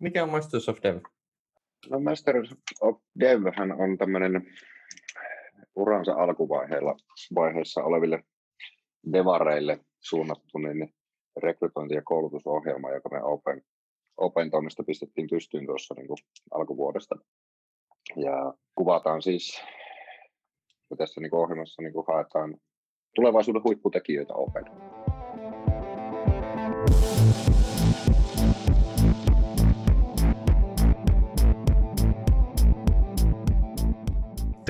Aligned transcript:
Mikä 0.00 0.22
on 0.22 0.30
Masters 0.30 0.68
of 0.68 0.78
Dev? 0.82 1.00
No 1.90 2.00
Masters 2.00 2.54
of 2.80 3.00
Dev 3.20 3.42
on 3.78 3.98
tämmöinen 3.98 4.42
uransa 5.76 6.12
alkuvaiheella 6.12 6.96
vaiheessa 7.34 7.84
oleville 7.84 8.24
devareille 9.12 9.80
suunnattu 10.00 10.58
niin 10.58 10.94
rekrytointi- 11.42 11.94
ja 11.94 12.02
koulutusohjelma, 12.04 12.90
joka 12.90 13.08
me 13.08 13.22
Open, 13.22 13.62
Open 14.16 14.50
toimesta 14.50 14.82
pistettiin 14.82 15.28
pystyyn 15.30 15.66
tuossa 15.66 15.94
niin 15.94 16.06
kuin 16.06 16.18
alkuvuodesta. 16.50 17.14
Ja 18.16 18.54
kuvataan 18.74 19.22
siis, 19.22 19.62
ja 20.90 20.96
tässä 20.96 21.20
niin 21.20 21.30
kuin 21.30 21.40
ohjelmassa 21.40 21.82
niin 21.82 21.92
kuin 21.92 22.06
haetaan 22.08 22.56
tulevaisuuden 23.14 23.64
huipputekijöitä 23.64 24.34
Open. 24.34 24.64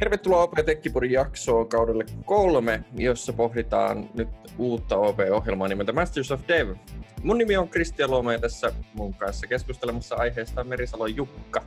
Tervetuloa 0.00 0.42
OP 0.42 0.52
Tekkipodin 0.66 1.10
jaksoon 1.10 1.68
kaudelle 1.68 2.04
kolme, 2.24 2.84
jossa 2.96 3.32
pohditaan 3.32 4.10
nyt 4.14 4.28
uutta 4.58 4.96
OP-ohjelmaa 4.96 5.68
nimeltä 5.68 5.92
Masters 5.92 6.32
of 6.32 6.40
Dev. 6.48 6.76
Mun 7.22 7.38
nimi 7.38 7.56
on 7.56 7.68
Kristian 7.68 8.10
Luoma 8.10 8.32
ja 8.32 8.38
tässä 8.38 8.72
mun 8.94 9.14
kanssa 9.14 9.46
keskustelemassa 9.46 10.16
aiheesta 10.16 10.60
on 10.60 10.68
Merisalo 10.68 11.06
Jukka. 11.06 11.64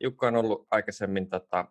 Jukka 0.00 0.26
on 0.26 0.36
ollut 0.36 0.66
aikaisemmin 0.70 1.28
tota, 1.28 1.64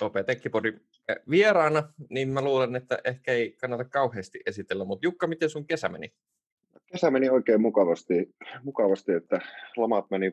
OP 0.00 0.14
Tekkipodin 0.26 0.80
eh, 1.08 1.16
vieraana, 1.30 1.92
niin 2.10 2.28
mä 2.28 2.42
luulen, 2.42 2.76
että 2.76 2.98
ehkä 3.04 3.32
ei 3.32 3.52
kannata 3.60 3.84
kauheasti 3.84 4.40
esitellä, 4.46 4.84
mutta 4.84 5.06
Jukka, 5.06 5.26
miten 5.26 5.50
sun 5.50 5.66
kesä 5.66 5.88
meni? 5.88 6.12
Kesä 6.92 7.10
meni 7.10 7.28
oikein 7.28 7.60
mukavasti, 7.60 8.34
mukavasti 8.62 9.12
että 9.12 9.40
lomat 9.76 10.10
meni 10.10 10.32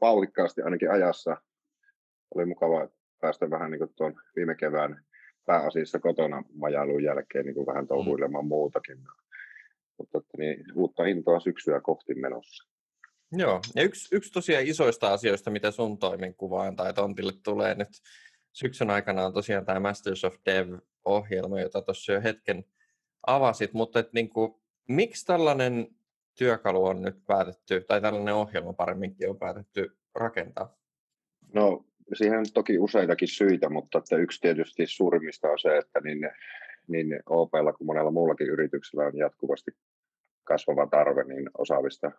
vauhdikkaasti 0.00 0.62
ainakin 0.62 0.90
ajassa. 0.90 1.36
Oli 2.34 2.46
mukava, 2.46 2.88
päästä 3.22 3.50
vähän 3.50 3.70
niin 3.70 3.78
kuin 3.78 3.92
tuon 3.96 4.14
viime 4.36 4.54
kevään 4.54 5.04
pääasiassa 5.46 5.98
kotona 5.98 6.42
majailuun 6.54 7.02
jälkeen 7.02 7.44
niin 7.46 7.54
kuin 7.54 7.66
vähän 7.66 7.86
touhuilemaan 7.86 8.44
mm. 8.44 8.48
muutakin. 8.48 8.98
Mutta 9.98 10.20
niin, 10.38 10.64
uutta 10.74 11.04
intoa 11.04 11.40
syksyä 11.40 11.80
kohti 11.80 12.14
menossa. 12.14 12.68
Joo, 13.32 13.60
ja 13.74 13.82
yksi, 13.82 14.16
yksi 14.16 14.32
tosiaan 14.32 14.66
isoista 14.66 15.12
asioista, 15.12 15.50
mitä 15.50 15.70
sun 15.70 15.98
toimenkuvaan 15.98 16.76
tai 16.76 16.94
tontille 16.94 17.32
tulee 17.44 17.74
nyt 17.74 17.88
syksyn 18.52 18.90
aikana 18.90 19.26
on 19.26 19.34
tosiaan 19.34 19.64
tämä 19.64 19.80
Masters 19.80 20.24
of 20.24 20.34
Dev-ohjelma, 20.46 21.60
jota 21.60 21.82
tuossa 21.82 22.12
jo 22.12 22.22
hetken 22.22 22.64
avasit, 23.26 23.72
mutta 23.72 23.98
et 23.98 24.12
niin 24.12 24.28
kuin, 24.28 24.54
miksi 24.88 25.26
tällainen 25.26 25.88
työkalu 26.38 26.84
on 26.84 27.02
nyt 27.02 27.26
päätetty, 27.26 27.84
tai 27.88 28.00
tällainen 28.00 28.34
ohjelma 28.34 28.72
paremminkin 28.72 29.30
on 29.30 29.38
päätetty 29.38 29.96
rakentaa? 30.14 30.76
No 31.54 31.84
siihen 32.14 32.38
on 32.38 32.44
toki 32.54 32.78
useitakin 32.78 33.28
syitä, 33.28 33.68
mutta 33.68 33.98
että 33.98 34.16
yksi 34.16 34.40
tietysti 34.40 34.86
suurimmista 34.86 35.48
on 35.48 35.58
se, 35.58 35.76
että 35.76 36.00
niin, 36.00 36.30
niin 36.88 37.20
OPlla 37.26 37.72
kuin 37.72 37.86
monella 37.86 38.10
muullakin 38.10 38.48
yrityksellä 38.48 39.04
on 39.04 39.16
jatkuvasti 39.16 39.70
kasvava 40.44 40.86
tarve 40.86 41.24
niin 41.24 41.50
osaavista 41.58 42.10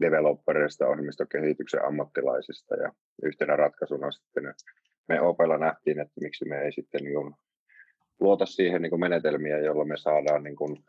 developereista, 0.00 0.88
ohjelmistokehityksen 0.88 1.84
ammattilaisista. 1.84 2.74
Ja 2.74 2.92
yhtenä 3.22 3.56
ratkaisuna 3.56 4.10
sitten 4.10 4.54
me 5.08 5.20
OPlla 5.20 5.58
nähtiin, 5.58 6.00
että 6.00 6.20
miksi 6.20 6.44
me 6.44 6.60
ei 6.60 6.72
sitten 6.72 7.04
niin 7.04 7.34
luota 8.20 8.46
siihen 8.46 8.82
niin 8.82 9.00
menetelmiä, 9.00 9.58
joilla 9.58 9.84
me 9.84 9.96
saadaan, 9.96 10.42
niin 10.42 10.56
kuin, 10.56 10.84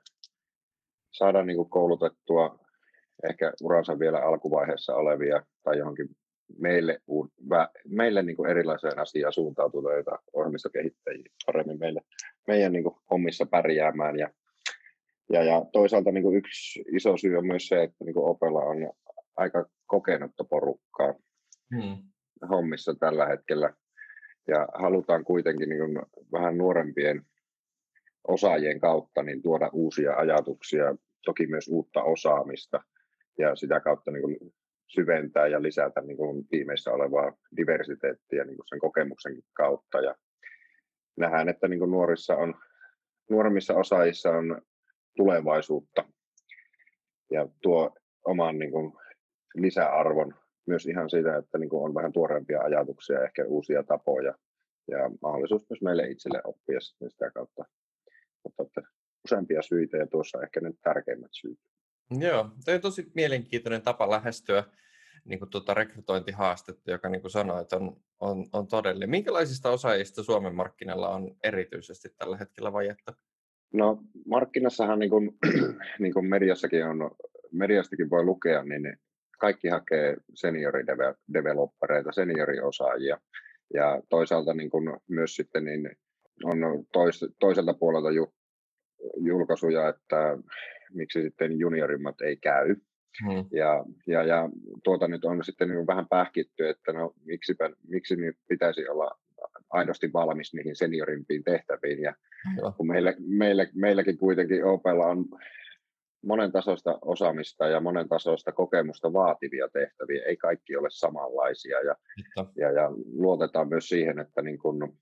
saadaan 1.11 1.47
niin 1.47 1.69
koulutettua 1.69 2.59
ehkä 3.29 3.53
uransa 3.63 3.99
vielä 3.99 4.19
alkuvaiheessa 4.19 4.95
olevia 4.95 5.43
tai 5.63 5.77
johonkin 5.77 6.09
meille, 6.59 6.99
meille 7.87 8.23
niin 8.23 8.35
kuin 8.35 8.49
erilaiseen 8.49 8.99
asiaan 8.99 9.33
suuntautuneita 9.33 10.19
ohjelmistokehittäjiä 10.33 11.29
paremmin 11.45 11.79
meille, 11.79 12.01
meidän 12.47 12.71
niin 12.71 12.83
kuin 12.83 12.95
hommissa 13.11 13.45
pärjäämään. 13.45 14.19
Ja, 14.19 14.29
ja, 15.31 15.43
ja 15.43 15.65
toisaalta 15.71 16.11
niin 16.11 16.23
kuin 16.23 16.37
yksi 16.37 16.83
iso 16.91 17.17
syy 17.17 17.37
on 17.37 17.47
myös 17.47 17.67
se, 17.67 17.83
että 17.83 18.05
niin 18.05 18.13
kuin 18.13 18.29
Opella 18.29 18.59
on 18.59 18.93
aika 19.37 19.65
kokenutta 19.85 20.43
porukkaa 20.43 21.13
hmm. 21.75 21.97
hommissa 22.49 22.95
tällä 22.99 23.25
hetkellä. 23.25 23.73
Ja 24.47 24.67
halutaan 24.73 25.23
kuitenkin 25.23 25.69
niin 25.69 25.79
kuin 25.79 26.05
vähän 26.31 26.57
nuorempien 26.57 27.21
osaajien 28.27 28.79
kautta 28.79 29.23
niin 29.23 29.41
tuoda 29.41 29.69
uusia 29.73 30.13
ajatuksia, 30.13 30.95
toki 31.25 31.47
myös 31.47 31.67
uutta 31.67 32.03
osaamista 32.03 32.83
ja 33.39 33.55
sitä 33.55 33.79
kautta 33.79 34.11
niin 34.11 34.21
kuin 34.21 34.53
syventää 34.87 35.47
ja 35.47 35.61
lisätä 35.61 36.01
niin 36.01 36.17
kuin 36.17 36.47
tiimeissä 36.47 36.91
olevaa 36.91 37.37
diversiteettiä 37.57 38.43
niin 38.43 38.55
kuin 38.55 38.67
sen 38.67 38.79
kokemuksenkin 38.79 39.43
kautta. 39.53 39.99
Ja 40.01 40.15
nähdään, 41.17 41.49
että 41.49 41.67
niin 41.67 41.79
kuin 41.79 41.91
nuorissa 41.91 42.35
on, 42.35 42.55
nuoremmissa 43.29 43.73
osaajissa 43.73 44.29
on 44.29 44.61
tulevaisuutta 45.17 46.05
ja 47.31 47.47
tuo 47.61 47.95
oman 48.25 48.59
niin 48.59 48.71
kuin 48.71 48.93
lisäarvon 49.55 50.35
myös 50.67 50.85
ihan 50.85 51.09
siitä, 51.09 51.37
että 51.37 51.57
niin 51.57 51.69
kuin 51.69 51.83
on 51.83 51.93
vähän 51.93 52.11
tuoreempia 52.11 52.61
ajatuksia, 52.61 53.23
ehkä 53.23 53.45
uusia 53.45 53.83
tapoja 53.83 54.33
ja 54.87 55.09
mahdollisuus 55.21 55.69
myös 55.69 55.81
meille 55.81 56.07
itselle 56.07 56.41
oppia 56.43 56.79
sitä 56.79 57.31
kautta. 57.31 57.65
Mutta 58.43 58.63
että 58.63 58.81
useampia 59.25 59.61
syitä 59.61 59.97
ja 59.97 60.07
tuossa 60.07 60.43
ehkä 60.43 60.61
ne 60.61 60.71
tärkeimmät 60.83 61.31
syyt. 61.31 61.59
Joo, 62.11 62.49
tämä 62.65 62.75
on 62.75 62.81
tosi 62.81 63.11
mielenkiintoinen 63.15 63.81
tapa 63.81 64.09
lähestyä 64.09 64.63
niin 65.25 65.39
kuin 65.39 65.49
tuota 65.49 65.73
rekrytointihaastetta, 65.73 66.91
joka 66.91 67.09
niin 67.09 67.21
kuin 67.21 67.31
sanoit, 67.31 67.73
on, 67.73 67.95
on, 68.19 68.45
on 68.53 68.67
todellinen. 68.67 69.09
Minkälaisista 69.09 69.69
osaajista 69.69 70.23
Suomen 70.23 70.55
markkinalla 70.55 71.09
on 71.09 71.35
erityisesti 71.43 72.09
tällä 72.17 72.37
hetkellä 72.37 72.73
vajetta? 72.73 73.13
No 73.73 74.03
markkinassahan 74.25 74.99
niin 74.99 75.09
kuin, 75.09 75.37
niin 75.99 76.13
kuin 76.13 76.25
mediassakin 76.25 76.85
on, 76.85 77.11
mediastakin 77.51 78.09
voi 78.09 78.23
lukea, 78.23 78.63
niin 78.63 78.97
kaikki 79.39 79.67
hakee 79.67 80.17
seniorideveloppereita, 80.33 82.11
senioriosaajia. 82.11 83.17
Ja 83.73 84.01
toisaalta 84.09 84.53
niin 84.53 84.69
kuin 84.69 84.99
myös 85.09 85.35
sitten 85.35 85.65
niin 85.65 85.89
on 86.43 86.57
tois, 86.93 87.25
toiselta 87.39 87.73
puolelta 87.73 88.11
ju, 88.11 88.33
julkaisuja, 89.17 89.89
että 89.89 90.37
miksi 90.93 91.21
sitten 91.21 91.59
juniorimmat 91.59 92.21
ei 92.21 92.37
käy. 92.37 92.75
Hmm. 93.23 93.45
Ja, 93.51 93.85
ja, 94.07 94.23
ja 94.23 94.49
tuota 94.83 95.07
nyt 95.07 95.25
on 95.25 95.43
sitten 95.43 95.69
niin 95.69 95.87
vähän 95.87 96.07
pähkitty, 96.07 96.67
että 96.67 96.93
no 96.93 97.13
miksipä, 97.25 97.69
miksi 97.87 98.15
nyt 98.15 98.37
pitäisi 98.47 98.87
olla 98.87 99.19
aidosti 99.69 100.13
valmis 100.13 100.53
niihin 100.53 100.75
seniorimpiin 100.75 101.43
tehtäviin. 101.43 102.01
Ja 102.01 102.13
hmm. 102.49 102.73
kun 102.77 102.87
meillä, 102.87 103.13
meillä, 103.19 103.67
meilläkin 103.75 104.17
kuitenkin 104.17 104.65
Opella 104.65 105.05
on 105.05 105.25
monen 106.23 106.51
tasoista 106.51 106.99
osaamista 107.01 107.67
ja 107.67 107.79
monen 107.79 108.09
tasoista 108.09 108.51
kokemusta 108.51 109.13
vaativia 109.13 109.67
tehtäviä, 109.73 110.25
ei 110.25 110.37
kaikki 110.37 110.75
ole 110.75 110.87
samanlaisia. 110.91 111.81
Ja, 111.81 111.95
ja, 112.55 112.71
ja 112.71 112.91
luotetaan 113.13 113.69
myös 113.69 113.89
siihen, 113.89 114.19
että 114.19 114.41
niin 114.41 114.59
kun 114.59 114.97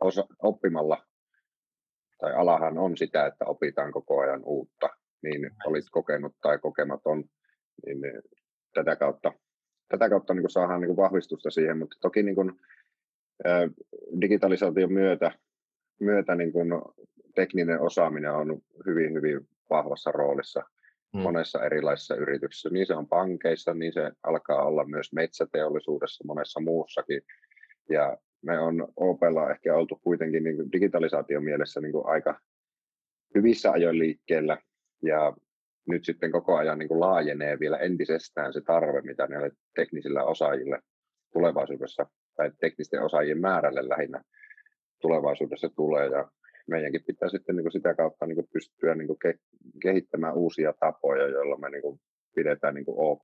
osa, 0.00 0.26
oppimalla, 0.42 1.06
tai 2.20 2.34
alahan 2.34 2.78
on 2.78 2.96
sitä, 2.96 3.26
että 3.26 3.44
opitaan 3.44 3.92
koko 3.92 4.20
ajan 4.20 4.42
uutta, 4.44 4.88
niin 5.22 5.50
olit 5.66 5.84
kokenut 5.90 6.34
tai 6.42 6.58
kokematon, 6.58 7.24
niin, 7.86 8.00
niin 8.00 8.22
tätä 8.74 8.96
kautta, 8.96 9.32
tätä 9.88 10.08
kautta 10.08 10.34
niin 10.34 10.42
kuin 10.42 10.50
saadaan 10.50 10.80
niin 10.80 10.88
kuin 10.88 11.04
vahvistusta 11.04 11.50
siihen, 11.50 11.78
mutta 11.78 11.96
toki 12.00 12.22
niin 12.22 12.34
kuin, 12.34 12.52
digitalisaation 14.20 14.92
myötä, 14.92 15.32
myötä 16.00 16.34
niin 16.34 16.52
kuin 16.52 16.68
tekninen 17.34 17.80
osaaminen 17.80 18.32
on 18.32 18.62
hyvin, 18.86 19.14
hyvin 19.14 19.48
vahvassa 19.70 20.12
roolissa 20.12 20.62
hmm. 21.12 21.22
monessa 21.22 21.64
erilaisissa 21.64 22.14
yrityksissä. 22.14 22.68
Niin 22.68 22.86
se 22.86 22.94
on 22.94 23.08
pankeissa, 23.08 23.74
niin 23.74 23.92
se 23.92 24.10
alkaa 24.22 24.64
olla 24.64 24.84
myös 24.84 25.12
metsäteollisuudessa, 25.12 26.24
monessa 26.26 26.60
muussakin. 26.60 27.22
Ja 27.90 28.16
me 28.42 28.58
on 28.58 28.88
Opella 28.96 29.50
ehkä 29.50 29.74
oltu 29.74 30.00
kuitenkin 30.04 30.44
niin 30.44 30.72
digitalisaation 30.72 31.44
mielessä 31.44 31.80
niin 31.80 31.92
kuin 31.92 32.06
aika 32.06 32.40
hyvissä 33.34 33.70
ajoin 33.70 33.98
liikkeellä. 33.98 34.58
Ja 35.02 35.36
nyt 35.88 36.04
sitten 36.04 36.32
koko 36.32 36.56
ajan 36.56 36.78
niin 36.78 36.88
kuin 36.88 37.00
laajenee 37.00 37.58
vielä 37.60 37.76
entisestään 37.76 38.52
se 38.52 38.60
tarve, 38.60 39.00
mitä 39.00 39.26
näille 39.26 39.50
teknisillä 39.74 40.24
osaajille 40.24 40.80
tulevaisuudessa, 41.32 42.06
tai 42.36 42.50
teknisten 42.60 43.02
osaajien 43.02 43.40
määrälle 43.40 43.88
lähinnä 43.88 44.22
tulevaisuudessa 45.00 45.68
tulee. 45.76 46.06
Ja 46.06 46.30
meidänkin 46.68 47.04
pitää 47.06 47.28
sitten 47.28 47.56
niin 47.56 47.64
kuin 47.64 47.72
sitä 47.72 47.94
kautta 47.94 48.26
niin 48.26 48.36
kuin 48.36 48.48
pystyä 48.52 48.94
niin 48.94 49.06
kuin 49.06 49.18
ke- 49.26 49.38
kehittämään 49.82 50.34
uusia 50.34 50.74
tapoja, 50.80 51.28
joilla 51.28 51.58
me 51.58 51.70
niin 51.70 51.82
kuin 51.82 52.00
pidetään 52.34 52.74
niin 52.74 52.84
kuin 52.84 52.98
OP, 52.98 53.22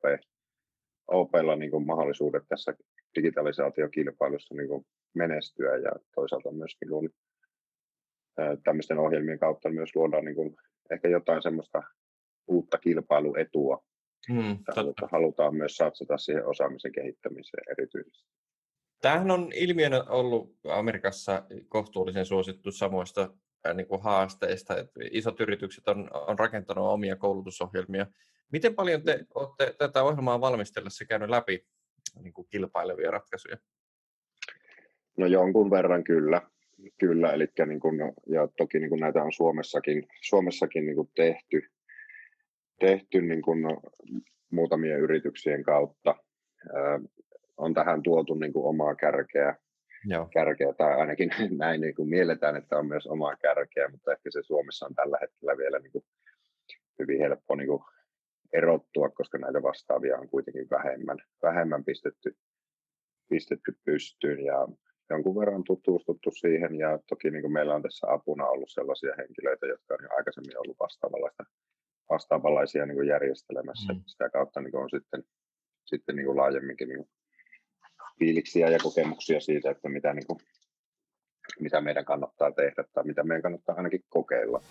OPlla 1.09 1.57
niin 1.57 1.71
kuin 1.71 1.87
mahdollisuudet 1.87 2.43
tässä 2.49 2.75
digitalisaatiokilpailussa 3.15 4.55
niin 4.55 4.69
kuin 4.69 4.87
menestyä 5.15 5.77
ja 5.77 5.91
toisaalta 6.15 6.51
myös 6.51 6.77
niin 6.81 6.89
kuin, 6.89 7.11
tämmöisten 8.65 8.99
ohjelmien 8.99 9.39
kautta 9.39 9.69
myös 9.71 9.97
luodaan 9.97 10.25
niin 10.25 10.35
kuin 10.35 10.57
ehkä 10.91 11.09
jotain 11.09 11.43
semmoista 11.43 11.83
uutta 12.49 12.79
kilpailuetua 12.79 13.83
Mm, 14.29 14.59
halutaan, 14.77 15.09
halutaan 15.13 15.57
myös 15.57 15.77
satsata 15.77 16.19
siihen 16.19 16.47
osaamisen 16.47 16.93
kehittämiseen 16.93 17.63
erityisesti. 17.71 18.29
Tämähän 19.03 19.31
on 19.31 19.51
ilmiönä 19.55 20.05
ollut 20.09 20.57
Amerikassa 20.69 21.43
kohtuullisen 21.69 22.27
suosittu 22.27 22.73
samoista 22.73 23.35
niin 23.75 23.87
kuin 23.87 24.03
haasteista. 24.03 24.77
Että 24.77 25.01
isot 25.11 25.41
yritykset 25.41 25.89
on, 25.89 26.11
on 26.13 26.39
rakentanut 26.39 26.93
omia 26.93 27.17
koulutusohjelmia. 27.17 28.07
Miten 28.53 28.75
paljon 28.75 29.03
te 29.03 29.27
olette 29.35 29.75
tätä 29.79 30.03
ohjelmaa 30.03 30.41
valmistellessa 30.41 31.05
käynyt 31.05 31.31
läpi 31.31 31.67
niin 32.23 32.33
kuin 32.33 32.49
kilpailevia 32.51 33.11
ratkaisuja? 33.11 33.57
No 35.17 35.27
jonkun 35.27 35.71
verran 35.71 36.05
kyllä. 36.05 36.43
Kyllä, 36.99 37.33
eli 37.33 37.49
niin 37.67 37.81
kuin, 37.81 37.99
ja 38.27 38.49
toki 38.57 38.79
niin 38.79 38.91
kuin 38.91 39.01
näitä 39.01 39.23
on 39.23 39.33
Suomessakin, 39.33 40.09
Suomessakin 40.23 40.87
niin 40.87 40.97
kuin 40.97 41.11
tehty, 41.15 41.63
tehty 42.81 43.23
niin 43.23 43.43
kuin 43.43 43.61
muutamien 44.51 45.01
yrityksien 45.01 45.63
kautta. 45.63 46.15
on 47.57 47.75
tähän 47.75 48.03
tuotu 48.03 48.35
niin 48.35 48.53
kuin 48.53 48.67
omaa 48.67 48.95
kärkeä, 48.95 49.57
Joo. 50.05 50.29
kärkeä, 50.33 50.73
tai 50.73 50.95
ainakin 50.95 51.31
näin 51.59 51.81
niin 51.81 51.95
kuin 51.95 52.09
mielletään, 52.09 52.57
että 52.57 52.79
on 52.79 52.87
myös 52.87 53.07
omaa 53.07 53.37
kärkeä, 53.37 53.89
mutta 53.89 54.13
ehkä 54.13 54.31
se 54.31 54.43
Suomessa 54.43 54.87
on 54.87 54.95
tällä 54.95 55.19
hetkellä 55.21 55.57
vielä 55.57 55.79
niin 55.79 55.93
kuin 55.93 56.05
hyvin 56.99 57.19
helppo 57.19 57.55
niin 57.55 57.69
kuin 57.69 57.83
erottua, 58.57 59.09
koska 59.11 59.39
näitä 59.39 59.63
vastaavia 59.63 60.19
on 60.19 60.29
kuitenkin 60.29 60.71
vähemmän, 60.71 61.19
vähemmän 61.43 61.85
pistetty, 61.85 62.37
pistetty 63.29 63.79
pystyyn 63.85 64.45
ja 64.45 64.69
jonkun 65.11 65.37
verran 65.41 65.65
tutustuttu 65.65 66.31
siihen 66.31 66.79
ja 66.79 66.99
toki 67.09 67.31
niin 67.31 67.43
kuin 67.43 67.53
meillä 67.53 67.75
on 67.75 67.83
tässä 67.83 68.07
apuna 68.11 68.47
ollut 68.47 68.71
sellaisia 68.71 69.15
henkilöitä, 69.19 69.67
jotka 69.67 69.95
on 69.95 70.03
jo 70.03 70.09
aikaisemmin 70.17 70.59
ollut 70.59 70.77
vastaavanlaista, 70.81 71.45
vastaavanlaisia 72.11 72.87
niin 72.87 72.97
kuin 72.97 73.09
järjestelemässä. 73.09 73.93
Mm. 73.93 74.03
Sitä 74.07 74.29
kautta 74.29 74.61
niin 74.61 74.73
kuin 74.73 74.83
on 74.83 74.91
sitten, 74.91 75.25
sitten 75.85 76.17
niin 76.17 76.27
kuin 76.27 76.37
laajemminkin 76.37 76.89
niin 76.89 76.99
kuin 76.99 77.11
fiiliksiä 78.19 78.69
ja 78.69 78.79
kokemuksia 78.83 79.41
siitä, 79.41 79.71
että 79.71 79.89
mitä, 79.89 80.15
niin 80.15 80.27
kuin, 80.27 80.39
mitä 81.61 81.81
meidän 81.81 82.05
kannattaa 82.05 82.53
tehdä 82.53 82.85
tai 82.93 83.05
mitä 83.05 83.23
meidän 83.23 83.43
kannattaa 83.43 83.77
ainakin 83.77 84.05
kokeilla. 84.09 84.63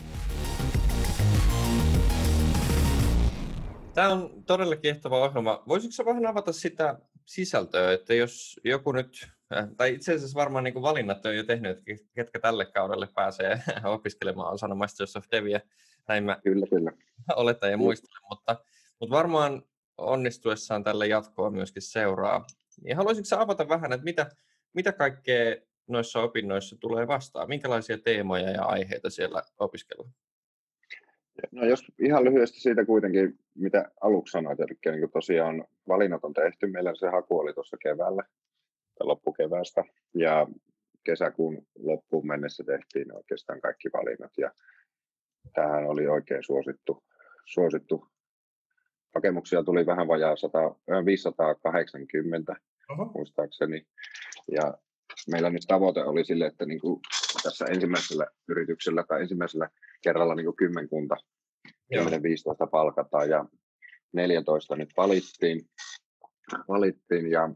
Tämä 3.95 4.09
on 4.09 4.43
todella 4.45 4.75
kiehtova 4.75 5.25
ohjelma. 5.25 5.63
Voisitko 5.67 6.05
vähän 6.05 6.25
avata 6.25 6.53
sitä 6.53 6.99
sisältöä, 7.25 7.93
että 7.93 8.13
jos 8.13 8.59
joku 8.63 8.91
nyt, 8.91 9.27
äh, 9.55 9.67
tai 9.77 9.93
itse 9.93 10.13
asiassa 10.13 10.39
varmaan 10.39 10.63
niin 10.63 10.81
valinnat 10.81 11.25
on 11.25 11.35
jo 11.35 11.43
tehnyt, 11.43 11.71
että 11.71 11.91
ketkä 12.15 12.39
tälle 12.39 12.65
kaudelle 12.65 13.07
pääsee 13.15 13.59
opiskelemaan 13.83 14.53
osana 14.53 14.75
Masters 14.75 15.15
of 15.15 15.25
Devia, 15.31 15.59
näin 16.07 16.23
mä 16.23 16.37
kyllä, 16.43 16.67
kyllä. 16.67 16.91
oletan 17.35 17.71
ja 17.71 17.77
muistelen, 17.77 18.21
mutta, 18.29 18.63
mutta 18.99 19.15
varmaan 19.15 19.63
onnistuessaan 19.97 20.83
tälle 20.83 21.07
jatkoa 21.07 21.49
myöskin 21.49 21.81
seuraa. 21.81 22.45
Niin 22.81 22.97
haluaisitko 22.97 23.35
avata 23.37 23.69
vähän, 23.69 23.93
että 23.93 24.03
mitä, 24.03 24.31
mitä 24.73 24.91
kaikkea 24.91 25.55
noissa 25.87 26.19
opinnoissa 26.19 26.75
tulee 26.79 27.07
vastaan? 27.07 27.49
Minkälaisia 27.49 27.97
teemoja 27.97 28.51
ja 28.51 28.63
aiheita 28.63 29.09
siellä 29.09 29.43
opiskellaan? 29.59 30.24
No 31.51 31.65
jos 31.65 31.83
ihan 31.99 32.23
lyhyesti 32.23 32.59
siitä 32.59 32.85
kuitenkin, 32.85 33.39
mitä 33.55 33.91
aluksi 34.01 34.31
sanoit, 34.31 34.59
eli 34.59 34.97
niin 34.97 35.11
tosiaan 35.11 35.65
valinnat 35.87 36.23
on 36.23 36.33
tehty. 36.33 36.67
Meillä 36.67 36.95
se 36.95 37.07
haku 37.07 37.39
oli 37.39 37.53
tuossa 37.53 37.77
keväällä 37.77 38.23
tai 38.99 39.07
loppukeväästä 39.07 39.83
ja 40.13 40.47
kesäkuun 41.03 41.67
loppuun 41.79 42.27
mennessä 42.27 42.63
tehtiin 42.63 43.15
oikeastaan 43.15 43.61
kaikki 43.61 43.89
valinnat 43.93 44.31
ja 44.37 44.51
tähän 45.53 45.85
oli 45.85 46.07
oikein 46.07 46.43
suosittu, 46.43 47.03
suosittu. 47.45 48.07
Hakemuksia 49.15 49.63
tuli 49.63 49.85
vähän 49.85 50.07
vajaa 50.07 50.35
100, 50.35 50.75
580 51.05 52.55
Oho. 52.89 53.05
muistaakseni 53.05 53.85
ja 54.51 54.77
meillä 55.31 55.49
nyt 55.49 55.63
tavoite 55.67 56.03
oli 56.03 56.25
sille, 56.25 56.45
että 56.45 56.65
niin 56.65 56.79
kuin 56.79 57.01
tässä 57.43 57.65
ensimmäisellä 57.65 58.27
yrityksellä 58.47 59.03
tai 59.07 59.21
ensimmäisellä 59.21 59.69
kerralla 60.03 60.35
niin 60.35 60.45
kuin 60.45 60.55
kymmenkunta, 60.55 61.15
10-15 61.67 62.69
palkataan 62.71 63.29
ja 63.29 63.45
14 64.13 64.75
nyt 64.75 64.89
valittiin, 64.97 65.69
valittiin 66.67 67.31
ja 67.31 67.49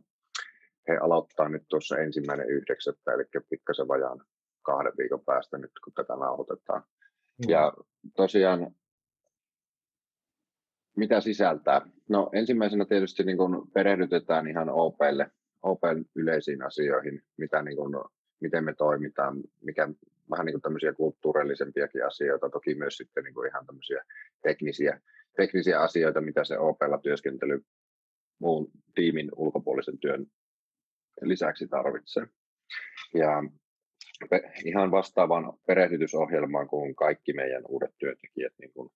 he 0.87 0.97
aloittaa 0.97 1.49
nyt 1.49 1.63
tuossa 1.69 1.97
ensimmäinen 1.97 2.49
yhdeksättä, 2.49 3.13
eli 3.13 3.23
pikkasen 3.49 3.87
vajaan 3.87 4.25
kahden 4.61 4.93
viikon 4.97 5.25
päästä 5.25 5.57
nyt, 5.57 5.71
kun 5.83 5.93
tätä 5.93 6.15
nauhoitetaan. 6.15 6.81
Mm. 6.81 7.49
Ja 7.49 7.73
tosiaan, 8.15 8.71
mitä 10.97 11.21
sisältää? 11.21 11.81
No 12.09 12.29
ensimmäisenä 12.33 12.85
tietysti 12.85 13.23
niin 13.23 13.37
kun 13.37 13.71
perehdytetään 13.73 14.47
ihan 14.47 14.69
OPlle, 14.69 15.31
OPen 15.63 16.05
yleisiin 16.15 16.65
asioihin, 16.65 17.21
mitä 17.37 17.61
niin 17.61 17.77
kun 17.77 18.09
miten 18.41 18.63
me 18.63 18.74
toimitaan, 18.74 19.44
mikä 19.62 19.89
vähän 20.31 20.45
niin 20.45 20.53
kuin 20.53 20.62
tämmöisiä 20.62 20.94
kulttuurillisempiakin 20.94 22.06
asioita, 22.06 22.50
toki 22.50 22.75
myös 22.75 22.97
sitten 22.97 23.24
niin 23.24 23.33
kuin 23.33 23.50
ihan 23.50 23.65
tämmöisiä 23.65 24.03
teknisiä, 24.41 25.01
teknisiä 25.36 25.81
asioita, 25.81 26.21
mitä 26.21 26.44
se 26.44 26.57
OPlla 26.57 26.97
työskentely 26.97 27.65
muun 28.39 28.71
tiimin 28.95 29.30
ulkopuolisen 29.36 30.00
työn 30.00 30.25
lisäksi 31.21 31.68
tarvitsee. 31.68 32.27
Ja 33.13 33.44
ihan 34.65 34.92
vastaavan 34.92 35.53
perehdytysohjelmaan 35.68 36.68
kuin 36.68 36.95
kaikki 36.95 37.33
meidän 37.33 37.63
uudet 37.68 37.92
työntekijät 37.97 38.53
niin 38.59 38.74
kuin 38.74 38.89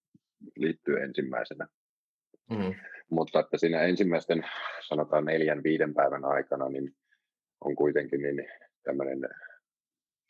liittyy 0.55 1.03
ensimmäisenä. 1.03 1.67
Mm. 2.49 2.73
Mutta 3.09 3.39
että 3.39 3.57
siinä 3.57 3.81
ensimmäisten 3.81 4.45
sanotaan 4.87 5.25
neljän, 5.25 5.63
viiden 5.63 5.93
päivän 5.93 6.25
aikana 6.25 6.69
niin 6.69 6.95
on 7.61 7.75
kuitenkin 7.75 8.21
niin 8.21 8.47
tämmöinen 8.83 9.29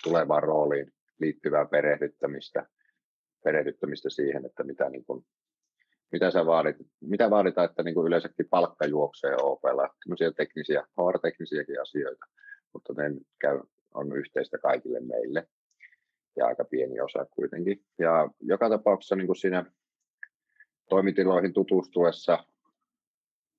tulevaan 0.03 0.43
rooliin 0.43 0.93
liittyvää 1.19 1.65
perehdyttämistä, 1.65 2.65
perehdyttämistä 3.43 4.09
siihen, 4.09 4.45
että 4.45 4.63
mitä, 4.63 4.89
niin 4.89 5.05
kuin, 5.05 5.25
mitä, 6.11 6.31
sä 6.31 6.45
vaadit, 6.45 6.75
mitä 7.01 7.29
vaaditaan, 7.29 7.69
että 7.69 7.83
niin 7.83 7.95
kuin 7.95 8.07
yleensäkin 8.07 8.49
palkka 8.49 8.85
juoksee 8.85 9.35
OPlla, 9.41 9.89
tämmöisiä 10.03 10.31
teknisiä, 10.31 10.81
HR-teknisiäkin 10.81 11.81
asioita, 11.81 12.25
mutta 12.73 12.93
ne 12.93 13.03
käy, 13.39 13.59
on 13.93 14.17
yhteistä 14.17 14.57
kaikille 14.57 14.99
meille 14.99 15.47
ja 16.35 16.45
aika 16.45 16.63
pieni 16.63 17.01
osa 17.01 17.25
kuitenkin. 17.31 17.85
Ja 17.99 18.29
joka 18.39 18.69
tapauksessa 18.69 19.15
niin 19.15 19.27
kuin 19.27 19.37
siinä 19.37 19.65
toimitiloihin 20.89 21.53
tutustuessa, 21.53 22.43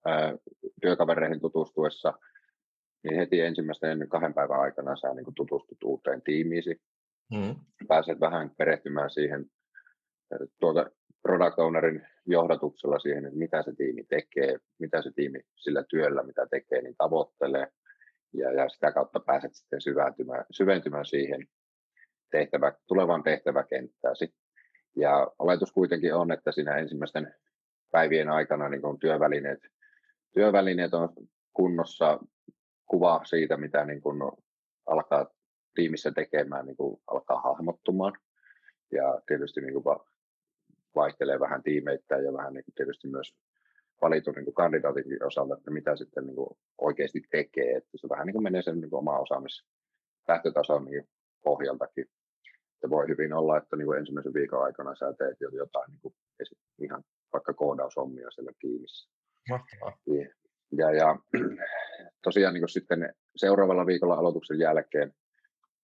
ää, 0.05 0.37
työkavereihin 0.81 1.41
tutustuessa, 1.41 2.13
niin 3.05 3.17
heti 3.17 3.41
ensimmäisten 3.41 4.09
kahden 4.09 4.35
päivän 4.35 4.61
aikana 4.61 4.97
sä 4.97 5.15
niin 5.15 5.35
tutustut 5.35 5.85
uuteen 5.85 6.23
tiimiisi. 6.23 6.81
Mm. 7.33 7.55
Pääset 7.89 8.21
vähän 8.21 8.51
perehtymään 8.59 9.11
siihen 9.11 9.47
tuota 10.61 10.91
product 11.23 11.59
ownerin 11.59 12.07
johdatuksella 12.27 12.99
siihen, 12.99 13.25
että 13.25 13.39
mitä 13.39 13.63
se 13.63 13.73
tiimi 13.77 14.05
tekee, 14.05 14.59
mitä 14.79 15.03
se 15.03 15.11
tiimi 15.15 15.41
sillä 15.57 15.85
työllä, 15.89 16.23
mitä 16.23 16.47
tekee, 16.51 16.83
niin 16.83 16.95
tavoittelee. 16.99 17.67
Ja, 18.35 18.53
ja 18.53 18.69
sitä 18.69 18.93
kautta 18.93 19.21
pääset 19.21 19.55
sitten 19.55 19.81
syventymään, 19.81 20.45
syventymään 20.51 21.07
siihen 21.07 21.49
tehtävä, 22.31 22.73
tulevaan 22.87 23.23
tehtäväkenttääsi. 23.23 24.35
Ja 24.97 25.31
oletus 25.39 25.73
kuitenkin 25.73 26.15
on, 26.15 26.33
että 26.33 26.53
siinä 26.53 26.77
ensimmäisten 26.77 27.35
päivien 27.91 28.29
aikana 28.29 28.69
niin 28.69 28.83
kun 28.83 28.99
työvälineet, 28.99 29.59
työvälineet 30.33 30.95
on 30.95 31.09
kunnossa, 31.53 32.21
kuva 32.87 33.21
siitä, 33.25 33.57
mitä 33.57 33.85
niin 33.85 34.01
kuin 34.01 34.23
alkaa 34.87 35.27
tiimissä 35.75 36.13
tekemään, 36.13 36.67
niin 36.67 36.77
kuin 36.77 37.03
alkaa 37.07 37.41
hahmottumaan. 37.41 38.13
Ja 38.93 39.21
tietysti 39.27 39.61
niin 39.61 39.83
kuin 39.83 40.01
vaihtelee 40.95 41.41
vähän 41.41 41.63
tiimeittäin 41.63 42.25
ja 42.25 42.33
vähän 42.33 42.55
niin 42.55 42.65
kuin 42.65 42.75
tietysti 42.75 43.09
myös 43.09 43.35
valitun 44.03 44.35
niin 44.35 44.45
kuin 44.45 44.55
kandidaatinkin 44.55 45.27
osalta, 45.27 45.55
että 45.55 45.71
mitä 45.71 45.97
sitten 45.97 46.27
niin 46.27 46.37
kuin 46.37 46.59
oikeasti 46.79 47.21
tekee. 47.31 47.77
Että 47.77 47.99
se 47.99 48.09
vähän 48.09 48.27
niin 48.27 48.35
kuin 48.35 48.43
menee 48.43 48.63
sen 48.63 48.81
niin 48.81 48.91
kuin 48.91 48.99
oma 48.99 49.19
osaamis 49.19 49.67
lähtötason 50.29 50.85
niin 50.85 51.09
pohjaltakin. 51.45 52.07
Ja 52.83 52.91
voi 52.91 53.09
hyvin 53.09 53.33
olla, 53.33 53.57
että 53.57 53.77
niin 53.77 53.87
kuin 53.87 53.99
ensimmäisen 53.99 54.35
viikon 54.35 54.65
aikana 54.65 54.95
sä 54.95 55.15
teet 55.19 55.41
jo 55.41 55.49
jotain 55.49 55.91
niin 55.91 56.01
kuin 56.01 56.15
ihan 56.79 57.05
vaikka 57.33 57.55
koodaushommia 57.55 58.31
siellä 58.31 58.53
tiimissä. 58.61 59.11
Mahtavaa. 59.49 59.99
Ja, 60.73 60.93
ja 60.93 61.17
tosiaan 62.23 62.55
niin 62.55 62.69
sitten 62.69 63.15
seuraavalla 63.37 63.87
viikolla 63.87 64.15
aloituksen 64.15 64.59
jälkeen, 64.59 65.15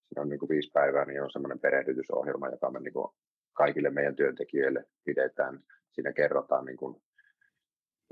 siinä 0.07 0.21
on 0.21 0.29
niin 0.29 0.49
viisi 0.49 0.71
päivää, 0.73 1.05
niin 1.05 1.23
on 1.23 1.31
semmoinen 1.31 1.59
perehdytysohjelma, 1.59 2.49
joka 2.49 2.71
me 2.71 2.79
niin 2.79 2.93
kaikille 3.53 3.89
meidän 3.89 4.15
työntekijöille 4.15 4.85
pidetään. 5.05 5.59
Siinä 5.91 6.13
kerrotaan 6.13 6.65
niin 6.65 6.77
kuin, 6.77 7.01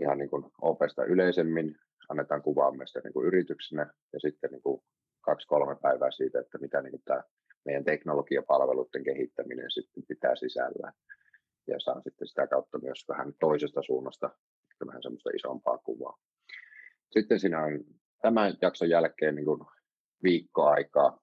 ihan 0.02 0.18
niin 0.18 0.30
kuin 0.30 0.46
opesta 0.62 1.04
yleisemmin, 1.04 1.76
annetaan 2.10 2.42
kuvaa 2.42 2.72
meistä 2.72 3.02
niin 3.04 3.26
yrityksenä 3.26 3.94
ja 4.14 4.20
sitten 4.20 4.52
niin 4.52 4.62
kuin 4.62 4.82
kaksi-kolme 5.22 5.76
päivää 5.82 6.12
siitä, 6.12 6.40
että 6.40 6.58
mitä 6.58 6.82
niin 6.82 6.92
kuin 6.92 7.04
tämä 7.06 7.24
meidän 7.66 7.84
teknologiapalveluiden 7.84 9.04
kehittäminen 9.04 9.72
sitten 9.72 10.04
pitää 10.08 10.36
sisällään. 10.36 10.94
Ja 11.68 11.80
saan 11.80 12.02
sitten 12.04 12.28
sitä 12.28 12.48
kautta 12.48 12.80
myös 12.80 13.06
vähän 13.08 13.34
toisesta 13.40 13.82
suunnasta 13.82 14.30
vähän 14.88 15.04
semmoista 15.04 15.30
isompaa 15.30 15.78
kuvaa. 15.78 16.18
Sitten 17.12 17.40
siinä 17.40 17.64
on 17.64 17.80
tämän 18.22 18.54
jakson 18.62 18.90
jälkeen 18.90 19.36
niin 19.36 19.46
kuin 19.46 19.60
viikko 20.24 20.66
aikaa 20.66 21.20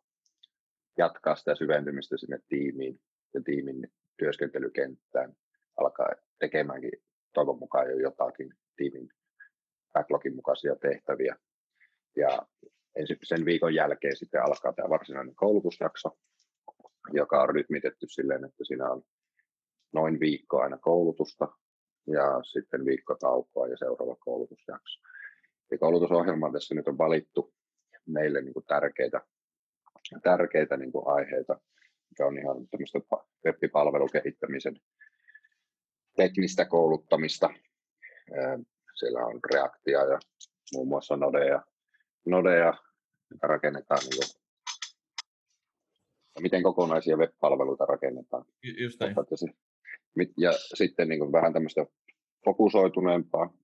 jatkaa 0.99 1.37
sitä 1.37 1.55
syventymistä 1.55 2.17
sinne 2.17 2.39
tiimiin 2.49 3.01
ja 3.35 3.41
tiimin 3.45 3.93
työskentelykenttään, 4.17 5.33
alkaa 5.77 6.09
tekemäänkin 6.39 6.93
toivon 7.35 7.59
mukaan 7.59 7.91
jo 7.91 7.97
jotakin 7.97 8.55
tiimin 8.77 9.09
backlogin 9.93 10.35
mukaisia 10.35 10.77
tehtäviä. 10.77 11.37
Ja 12.17 12.43
sen 13.23 13.45
viikon 13.45 13.75
jälkeen 13.75 14.17
sitten 14.17 14.43
alkaa 14.43 14.73
tämä 14.73 14.89
varsinainen 14.89 15.35
koulutusjakso, 15.35 16.19
joka 17.13 17.43
on 17.43 17.49
rytmitetty 17.49 18.07
silleen, 18.09 18.45
että 18.45 18.65
siinä 18.65 18.91
on 18.91 19.03
noin 19.93 20.21
viikko 20.21 20.61
aina 20.61 20.79
koulutusta 20.79 21.49
ja 22.07 22.41
sitten 22.43 22.85
viikko 22.85 23.15
taukoa 23.15 23.69
ja 23.69 23.77
seuraava 23.77 24.17
koulutusjakso. 24.17 25.01
Ja 25.71 25.79
koulutusohjelma 25.79 26.53
tässä 26.53 26.75
nyt 26.75 26.89
on 26.89 26.99
valittu 26.99 27.55
meille 28.07 28.41
niin 28.41 28.55
kuin 28.55 28.65
tärkeitä, 28.67 29.21
tärkeitä 30.23 30.77
niin 30.77 30.93
kuin 30.93 31.09
aiheita, 31.09 31.61
mikä 32.11 32.27
on 32.27 32.39
ihan 32.39 32.69
tämmöistä 32.69 32.99
web-palvelukehittämisen 33.47 34.77
teknistä 36.17 36.65
kouluttamista. 36.65 37.51
Siellä 38.95 39.27
on 39.27 39.41
Reaktia 39.55 40.05
ja 40.05 40.19
muun 40.75 40.89
muassa 40.89 41.17
Nodea, 41.17 41.63
Nodea 42.27 42.75
joka 43.31 43.47
rakennetaan 43.47 44.01
niin 44.01 44.11
kuin, 44.17 44.43
miten 46.43 46.63
kokonaisia 46.63 47.17
web-palveluita 47.17 47.85
rakennetaan. 47.87 48.45
Just 48.83 49.01
näin. 49.01 49.15
Ja 50.37 50.53
sitten 50.53 51.09
niin 51.09 51.19
kuin 51.19 51.33
vähän 51.33 51.53
tämmöistä 51.53 51.87
fokusoituneempaa, 52.45 53.55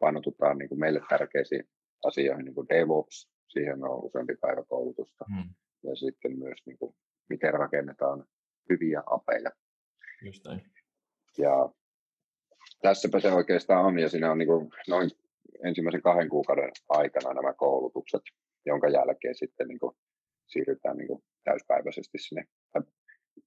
painotutaan 0.00 0.58
niin 0.58 0.68
kuin 0.68 0.78
meille 0.80 1.00
tärkeisiin 1.08 1.68
asioihin, 2.04 2.44
niin 2.44 2.54
kuin 2.54 2.68
DevOps, 2.68 3.30
siihen 3.48 3.84
on 3.84 4.04
useampi 4.04 4.36
päivä 4.40 4.62
koulutusta. 4.68 5.24
Hmm. 5.34 5.54
Ja 5.82 5.96
sitten 5.96 6.38
myös, 6.38 6.58
niin 6.66 6.78
kuin, 6.78 6.94
miten 7.28 7.54
rakennetaan 7.54 8.24
hyviä 8.70 9.02
apeja. 9.06 9.50
Just 10.24 10.44
näin. 10.46 10.60
Ja 11.38 11.72
tässäpä 12.82 13.20
se 13.20 13.32
oikeastaan 13.32 13.84
on, 13.84 13.98
ja 13.98 14.08
siinä 14.08 14.30
on 14.32 14.38
niin 14.38 14.48
kuin 14.48 14.70
noin 14.88 15.10
ensimmäisen 15.64 16.02
kahden 16.02 16.28
kuukauden 16.28 16.70
aikana 16.88 17.34
nämä 17.34 17.52
koulutukset, 17.52 18.22
jonka 18.66 18.88
jälkeen 18.88 19.34
sitten 19.34 19.68
niin 19.68 19.78
kuin 19.78 19.96
siirrytään 20.46 20.96
niin 20.96 21.08
kuin 21.08 21.24
täyspäiväisesti 21.44 22.18
sinne, 22.18 22.44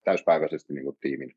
täyspäiväisesti 0.03 0.73
niin 0.73 0.83
kuin 0.83 0.97
tiimin 1.01 1.35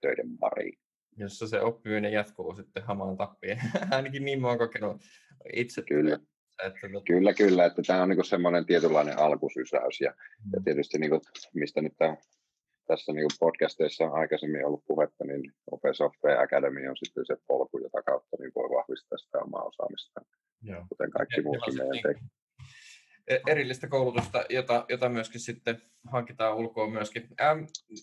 töiden 0.00 0.38
pariin. 0.38 0.78
Jossa 1.16 1.48
se 1.48 1.60
oppiminen 1.60 2.12
jatkuu 2.12 2.56
sitten 2.56 2.82
hamaan 2.82 3.16
tappiin. 3.16 3.60
Ainakin 3.90 4.24
niin 4.24 4.40
mä 4.40 4.48
oon 4.48 4.58
kokenut 4.58 5.02
itse. 5.52 5.82
Kyllä. 5.82 6.14
Että, 6.14 6.86
että... 6.86 7.00
Kyllä, 7.06 7.34
kyllä, 7.34 7.64
että 7.64 7.82
tämä 7.86 8.02
on 8.02 8.08
niin 8.08 8.24
semmoinen 8.24 8.66
tietynlainen 8.66 9.18
alkusysäys 9.18 10.00
ja, 10.00 10.10
mm. 10.10 10.50
ja 10.52 10.60
tietysti 10.64 10.98
niin 10.98 11.10
kuin, 11.10 11.20
mistä 11.54 11.80
nyt 11.80 11.92
tämä, 11.98 12.16
tässä 12.86 13.12
niin 13.12 13.26
podcasteissa 13.40 14.04
on 14.04 14.12
aikaisemmin 14.12 14.66
ollut 14.66 14.84
puhetta, 14.86 15.24
niin 15.24 15.52
Open 15.70 15.94
Software 15.94 16.42
Academy 16.42 16.88
on 16.88 16.96
sitten 16.96 17.26
se 17.26 17.36
polku, 17.46 17.78
jota 17.78 18.02
kautta 18.02 18.36
niin 18.40 18.52
voi 18.54 18.70
vahvistaa 18.70 19.18
sitä 19.18 19.38
omaa 19.38 19.62
osaamista, 19.62 20.20
Joo. 20.62 20.84
kuten 20.88 21.10
kaikki 21.10 21.42
muutkin 21.42 21.76
meidän 21.76 21.90
niin, 21.90 22.30
erillistä 23.46 23.86
koulutusta, 23.86 24.44
jota, 24.48 24.84
jota 24.88 25.08
myöskin 25.08 25.40
sitten 25.40 25.82
hankitaan 26.12 26.56
ulkoa 26.56 26.90
myöskin. 26.90 27.28
Ähm, 27.40 27.58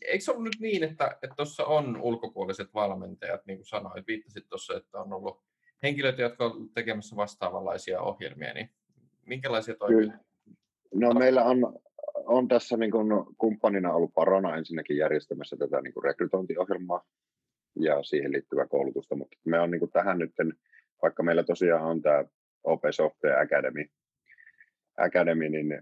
eikö 0.08 0.24
se 0.24 0.32
ollut 0.32 0.44
nyt 0.44 0.60
niin, 0.60 0.84
että 0.84 1.18
tuossa 1.36 1.66
on 1.66 2.02
ulkopuoliset 2.02 2.74
valmentajat, 2.74 3.46
niin 3.46 3.58
kuin 3.58 3.66
sanoit, 3.66 4.08
viittasit 4.08 4.50
tuossa, 4.50 4.78
että 4.78 5.00
on 5.00 5.14
ollut 5.14 5.42
henkilöitä, 5.84 6.22
jotka 6.22 6.46
ovat 6.46 6.74
tekemässä 6.74 7.16
vastaavanlaisia 7.16 8.02
ohjelmia, 8.02 8.54
niin 8.54 8.70
minkälaisia 9.26 9.76
toimia? 9.76 10.14
No 10.94 11.14
meillä 11.14 11.44
on, 11.44 11.80
on 12.26 12.48
tässä 12.48 12.78
niin 12.78 12.92
kuin 12.92 13.08
kumppanina 13.38 13.94
ollut 13.94 14.14
Parona 14.14 14.58
ensinnäkin 14.58 14.98
järjestämässä 14.98 15.58
tätä 15.58 15.82
niin 15.82 15.94
kuin 15.94 16.04
rekrytointiohjelmaa 16.04 17.06
ja 17.80 18.04
siihen 18.04 18.32
liittyvää 18.32 18.68
koulutusta, 18.68 19.16
mutta 19.16 19.38
me 19.46 19.60
on 19.60 19.72
niin 19.72 19.80
kuin 19.80 19.92
tähän 19.92 20.20
nyt, 20.20 20.34
vaikka 21.02 21.24
meillä 21.24 21.44
tosiaan 21.44 21.84
on 21.84 22.02
tämä 22.02 22.26
Open 22.64 22.94
Software 22.94 23.42
Academy, 23.42 23.86
Academy, 24.98 25.50
niin 25.50 25.82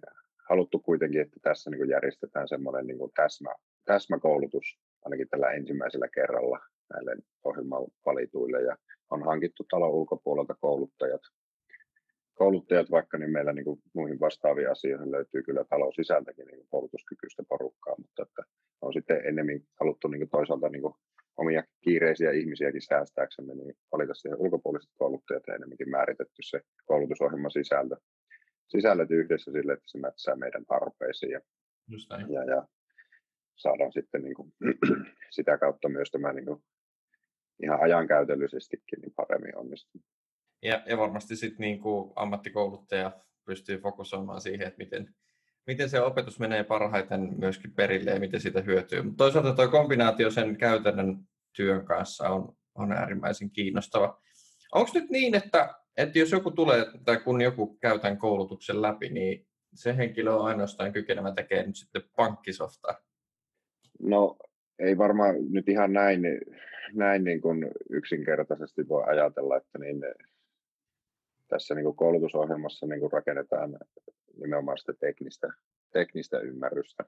haluttu 0.50 0.80
kuitenkin, 0.80 1.22
että 1.22 1.38
tässä 1.42 1.70
niin 1.70 1.80
kuin 1.80 1.90
järjestetään 1.90 2.48
semmoinen 2.48 2.88
niin 2.88 2.98
kuin 2.98 3.12
täsmä, 3.16 3.50
täsmäkoulutus 3.86 4.80
ainakin 5.06 5.30
tällä 5.30 5.52
ensimmäisellä 5.52 6.08
kerralla 6.08 6.60
näille 6.94 7.16
ohjelman 7.44 7.86
valituille 8.06 8.62
ja 8.62 8.78
on 9.10 9.26
hankittu 9.26 9.64
talon 9.64 9.92
ulkopuolelta 9.92 10.56
kouluttajat. 10.62 11.22
Kouluttajat 12.34 12.92
vaikka, 12.92 13.18
niin 13.18 13.32
meillä 13.32 13.54
niin 13.54 13.66
kuin 13.66 13.80
muihin 13.94 14.20
vastaaviin 14.20 14.72
asioihin 14.72 15.12
löytyy 15.12 15.44
kyllä 15.44 15.64
talon 15.64 15.94
sisältäkin 15.94 16.48
niin 16.48 16.58
kuin 16.58 16.70
koulutuskykyistä 16.70 17.44
porukkaa, 17.50 17.96
mutta 17.98 18.24
että 18.24 18.44
on 18.82 18.94
sitten 18.94 19.22
enemmän 19.26 19.60
haluttu 19.80 20.08
niin 20.08 20.20
kuin 20.20 20.30
toisaalta 20.30 20.70
niin 20.70 20.82
kuin 20.82 20.94
omia 21.38 21.64
kiireisiä 21.84 22.32
ihmisiäkin 22.32 22.82
säästääksemme, 22.82 23.56
niin 23.56 23.74
valita 23.92 24.14
siihen 24.14 24.40
ulkopuoliset 24.40 24.92
kouluttajat 24.98 25.44
ja 25.48 25.56
enemmänkin 25.56 25.90
määritetty 25.90 26.42
se 26.42 26.62
koulutusohjelman 26.86 27.52
sisältö 27.52 27.96
sisällöt 28.70 29.12
yhdessä 29.12 29.52
sille, 29.52 29.74
että 29.74 29.92
se 29.92 29.98
mätsää 29.98 30.36
meidän 30.36 30.66
tarpeisiin. 30.66 31.32
Ja, 31.32 31.42
Just 31.88 32.10
näin. 32.10 32.34
ja, 32.34 32.44
ja 32.44 32.68
saadaan 33.56 33.94
sitten 33.94 34.24
niin 34.24 34.36
kuin, 34.36 34.54
sitä 35.36 35.58
kautta 35.58 35.90
myös 35.90 36.12
tämä 36.12 36.34
niin 36.34 36.46
kuin, 36.46 36.64
ihan 37.64 37.82
ajankäytöllisestikin 37.82 39.02
niin 39.02 39.14
paremmin 39.16 39.58
onnistuu. 39.58 40.02
Ja, 40.64 40.84
ja 40.86 40.98
varmasti 40.98 41.36
sitten 41.36 41.62
niin 41.62 41.80
kuin 41.80 42.14
ammattikouluttaja 42.16 43.12
pystyy 43.46 43.78
fokusoimaan 43.78 44.42
siihen, 44.42 44.68
että 44.68 44.78
miten, 44.78 45.16
miten 45.68 45.90
se 45.90 46.02
opetus 46.02 46.40
menee 46.40 46.64
parhaiten 46.64 47.36
myöskin 47.38 47.74
perille 47.74 48.12
ja 48.12 48.20
miten 48.20 48.42
sitä 48.42 48.62
hyötyy. 48.62 49.02
Mutta 49.02 49.18
toisaalta 49.18 49.54
tuo 49.54 49.68
kombinaatio 49.68 50.32
sen 50.32 50.58
käytännön 50.58 51.18
työn 51.56 51.86
kanssa 51.86 52.30
on, 52.30 52.56
on 52.76 52.92
äärimmäisen 52.92 53.52
kiinnostava. 53.52 54.22
Onko 54.74 54.92
nyt 54.94 55.10
niin, 55.10 55.36
että 55.36 55.76
että 56.00 56.20
jos 56.20 56.32
joku 56.32 56.52
tulee 56.52 56.86
tai 57.06 57.18
kun 57.18 57.42
joku 57.42 57.78
käy 57.78 58.00
tämän 58.00 58.18
koulutuksen 58.18 58.82
läpi, 58.82 59.10
niin 59.10 59.48
se 59.74 59.98
henkilö 59.98 60.32
on 60.32 60.46
ainoastaan 60.46 60.94
kykenevä 60.94 61.32
tekemään 61.32 61.68
nyt 61.68 61.76
sitten 61.76 62.02
pankkisoftaa? 62.16 62.98
No 64.00 64.38
ei 64.80 64.98
varmaan 64.98 65.36
nyt 65.50 65.70
ihan 65.70 65.94
näin, 65.94 66.22
näin 66.94 67.24
niin 67.24 67.42
kuin 67.42 67.72
yksinkertaisesti 67.90 68.88
voi 68.88 69.04
ajatella, 69.04 69.58
että 69.58 69.80
niin 69.80 70.02
tässä 71.48 71.76
niin 71.76 71.84
kuin 71.84 71.96
koulutusohjelmassa 71.96 72.86
niin 72.86 73.00
kuin 73.00 73.12
rakennetaan 73.12 73.78
nimenomaan 74.42 74.78
sitä 74.78 74.94
teknistä, 75.00 75.48
teknistä 75.94 76.40
ymmärrystä. 76.40 77.04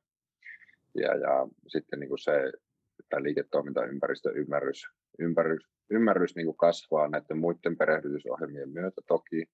Ja, 0.95 1.15
ja 1.15 1.48
sitten 1.67 2.00
niin 2.00 2.10
kuin 2.10 2.19
se 2.19 2.51
tämä 3.10 3.24
liiketoimintaympäristön 3.24 4.38
ymmärrys, 4.38 4.88
ymmärrys, 5.20 5.63
ymmärrys 5.89 6.36
niin 6.36 6.46
kuin 6.46 6.58
kasvaa 6.58 7.08
näiden 7.08 7.38
muiden 7.38 7.77
perehdytysohjelmien 7.77 8.70
myötä 8.70 9.01
toki, 9.08 9.46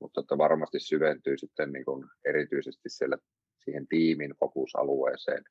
mutta 0.00 0.20
että 0.20 0.38
varmasti 0.38 0.80
syventyy 0.80 1.38
sitten 1.38 1.72
niin 1.72 1.84
kuin 1.84 2.04
erityisesti 2.24 2.88
siellä 2.88 3.18
siihen 3.64 3.88
tiimin 3.88 4.34
fokusalueeseen 4.40 5.44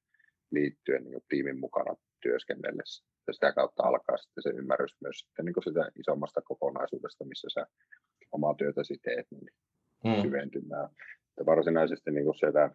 liittyen 0.51 1.03
niin 1.03 1.13
kuin 1.13 1.25
tiimin 1.29 1.59
mukana 1.59 1.95
työskennellessä. 2.21 3.05
Ja 3.27 3.33
sitä 3.33 3.51
kautta 3.51 3.83
alkaa 3.83 4.17
sitten 4.17 4.43
se 4.43 4.49
ymmärrys 4.49 4.95
myös 5.01 5.19
sitten 5.19 5.45
niin 5.45 5.53
kuin 5.53 5.63
sitä 5.63 5.91
isommasta 5.99 6.41
kokonaisuudesta, 6.41 7.25
missä 7.25 7.47
sä 7.53 7.65
omaa 8.31 8.53
työtäsi 8.53 8.97
teet, 9.03 9.27
niin 9.31 9.47
hmm. 10.07 10.21
syventymään. 10.21 10.89
Ja 11.37 11.45
varsinaisesti 11.45 12.11
niin 12.11 12.25
kuin 12.25 12.39
sieltä 12.39 12.69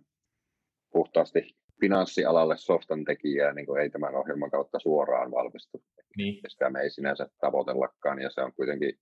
puhtaasti 0.93 1.57
finanssialalle 1.83 2.57
softan 2.59 3.05
tekijää 3.05 3.53
niin 3.53 3.67
kuin 3.67 3.83
ei 3.83 3.91
tämän 3.91 4.15
ohjelman 4.15 4.51
kautta 4.51 4.79
suoraan 4.79 5.31
valmistu. 5.31 5.85
Niin. 6.17 6.41
Sitä 6.49 6.71
me 6.71 6.81
ei 6.81 6.91
sinänsä 6.91 7.29
tavoitellakaan 7.41 8.23
ja 8.23 8.31
se 8.31 8.41
on 8.41 8.53
kuitenkin, 8.55 8.95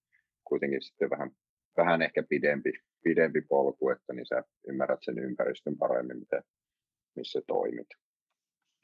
kuitenkin 0.45 0.83
sitten 0.83 1.11
vähän, 1.11 1.31
vähän 1.77 2.03
ehkä 2.03 2.23
pidempi, 2.29 2.73
pidempi 3.05 3.41
polku, 3.41 3.91
että 3.91 4.13
niin 4.13 4.27
sä 4.27 4.43
ymmärrät 4.69 4.99
sen 5.03 5.19
ympäristön 5.19 5.77
paremmin, 5.79 6.19
miten, 6.19 6.43
missä 7.17 7.41
toimit. 7.47 7.89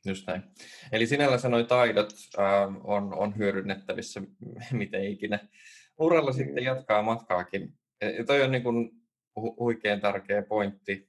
Just 0.07 0.27
näin. 0.27 0.43
Eli 0.93 1.07
sinällä 1.07 1.39
sanoi 1.39 1.65
taidot 1.65 2.13
äh, 2.39 2.87
on, 2.87 3.15
on 3.15 3.37
hyödynnettävissä 3.37 4.23
miten 4.73 5.05
ikinä. 5.05 5.39
Uralla 5.99 6.31
mm. 6.31 6.37
sitten 6.37 6.65
jatkaa 6.65 7.03
matkaakin. 7.03 7.73
Ja 8.19 8.25
toi 8.25 8.43
on 8.43 8.51
niin 8.51 8.63
kuin 8.63 8.91
huikean 9.59 10.01
tärkeä 10.01 10.43
pointti 10.43 11.09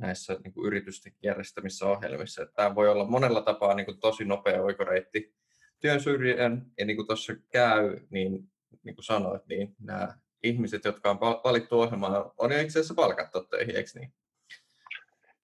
näissä 0.00 0.36
niin 0.44 0.52
kuin 0.52 0.66
yritysten 0.66 1.12
järjestämissä 1.22 1.86
ohjelmissa. 1.86 2.42
Että 2.42 2.54
tämä 2.54 2.74
voi 2.74 2.88
olla 2.88 3.04
monella 3.04 3.42
tapaa 3.42 3.74
niin 3.74 3.86
kuin 3.86 4.00
tosi 4.00 4.24
nopea 4.24 4.62
oikoreitti 4.62 5.34
työn 5.80 6.00
syrjään, 6.00 6.66
ja 6.78 6.86
niin 6.86 6.96
kuin 6.96 7.06
tuossa 7.06 7.32
käy, 7.52 8.00
niin, 8.10 8.32
niin 8.82 8.94
kuin 8.94 9.04
sanoit, 9.04 9.46
niin 9.46 9.74
nämä 9.80 10.08
ihmiset, 10.42 10.84
jotka 10.84 11.10
on 11.10 11.20
valittu 11.20 11.80
ohjelmaan, 11.80 12.30
on 12.38 12.52
jo 12.52 12.60
itse 12.60 12.78
asiassa 12.78 12.94
palkattu 12.94 13.44
töihin, 13.44 13.76
eikö 13.76 13.90
niin? 13.94 14.12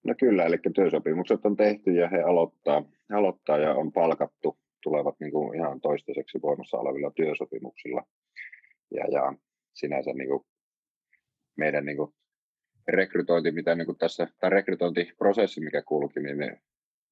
No 0.03 0.13
kyllä, 0.19 0.45
eli 0.45 0.57
työsopimukset 0.75 1.45
on 1.45 1.55
tehty 1.55 1.91
ja 1.91 2.09
he 2.09 2.21
aloittaa, 2.21 2.83
aloittaa 3.11 3.57
ja 3.57 3.73
on 3.73 3.91
palkattu 3.91 4.57
tulevat 4.83 5.15
niin 5.19 5.31
kuin 5.31 5.55
ihan 5.55 5.81
toistaiseksi 5.81 6.41
voimassa 6.41 6.77
olevilla 6.77 7.11
työsopimuksilla. 7.11 8.03
Ja, 8.91 9.05
ja 9.11 9.33
sinänsä 9.73 10.13
niin 10.13 10.29
kuin 10.29 10.45
meidän 11.57 11.85
niin 11.85 11.97
kuin 11.97 12.13
rekrytointi, 12.87 13.51
mitä 13.51 13.75
niin 13.75 13.85
kuin 13.85 13.97
tässä, 13.97 14.27
tai 14.39 14.49
rekrytointiprosessi, 14.49 15.61
mikä 15.61 15.81
kulki, 15.81 16.19
niin 16.19 16.37
me 16.37 16.61